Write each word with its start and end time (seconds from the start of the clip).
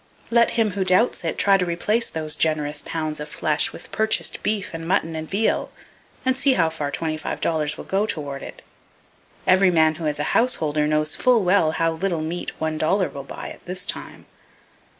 Let 0.31 0.49
him 0.57 0.71
who 0.71 0.83
doubts 0.83 1.23
it, 1.23 1.37
try 1.37 1.57
to 1.57 1.65
replace 1.67 2.09
those 2.09 2.35
generous 2.35 2.81
pounds 2.83 3.19
of 3.19 3.29
flesh 3.29 3.71
with 3.71 3.91
purchased 3.91 4.41
beef 4.41 4.71
and 4.73 4.87
mutton 4.87 5.15
and 5.15 5.29
veal, 5.29 5.69
and 6.25 6.35
see 6.35 6.53
how 6.53 6.71
far 6.71 6.89
twenty 6.89 7.17
five 7.17 7.39
dollars 7.39 7.77
will 7.77 7.83
go 7.83 8.07
toward 8.07 8.41
it. 8.41 8.63
Every 9.45 9.69
man 9.69 9.93
who 10.01 10.07
is 10.07 10.17
a 10.17 10.23
householder 10.33 10.87
knows 10.87 11.13
full 11.13 11.43
well 11.43 11.73
how 11.73 11.91
little 11.91 12.21
meat 12.21 12.59
one 12.59 12.79
dollar 12.79 13.09
will 13.09 13.23
buy 13.23 13.49
at 13.51 13.63
this 13.67 13.85
time. 13.85 14.25